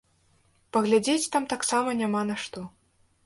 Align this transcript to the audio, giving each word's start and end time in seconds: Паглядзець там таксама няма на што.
Паглядзець 0.77 1.29
там 1.37 1.43
таксама 1.53 1.89
няма 2.01 2.21
на 2.31 2.35
што. 2.47 2.65